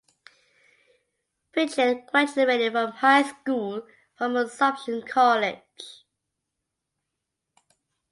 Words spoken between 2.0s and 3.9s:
graduated from high school